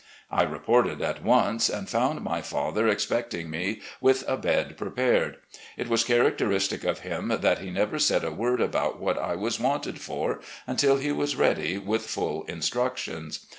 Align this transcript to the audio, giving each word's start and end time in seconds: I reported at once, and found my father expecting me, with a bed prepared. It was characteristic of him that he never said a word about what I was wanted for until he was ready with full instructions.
I 0.31 0.41
reported 0.41 0.99
at 1.03 1.21
once, 1.23 1.69
and 1.69 1.87
found 1.87 2.23
my 2.23 2.41
father 2.41 2.87
expecting 2.87 3.51
me, 3.51 3.81
with 3.99 4.23
a 4.27 4.35
bed 4.35 4.75
prepared. 4.75 5.37
It 5.77 5.89
was 5.89 6.03
characteristic 6.03 6.83
of 6.83 7.01
him 7.01 7.27
that 7.27 7.59
he 7.59 7.69
never 7.69 7.99
said 7.99 8.23
a 8.23 8.31
word 8.31 8.61
about 8.61 8.99
what 8.99 9.19
I 9.19 9.35
was 9.35 9.59
wanted 9.59 10.01
for 10.01 10.41
until 10.65 10.97
he 10.97 11.11
was 11.11 11.35
ready 11.35 11.77
with 11.77 12.07
full 12.07 12.45
instructions. 12.45 13.45